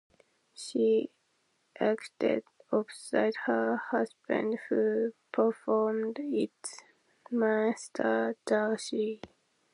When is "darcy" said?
8.47-9.21